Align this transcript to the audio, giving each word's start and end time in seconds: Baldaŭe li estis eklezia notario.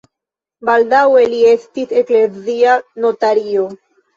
Baldaŭe 0.69 1.21
li 1.35 1.43
estis 1.51 1.93
eklezia 2.01 2.79
notario. 3.07 3.71